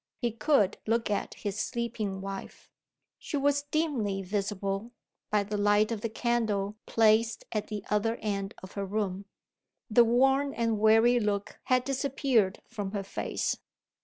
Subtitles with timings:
[0.17, 2.71] He could look at his sleeping wife.
[3.19, 4.93] She was dimly visible,
[5.29, 9.25] by the light of the candle placed at the other end of her room.
[9.91, 13.57] The worn and weary look had disappeared from her face.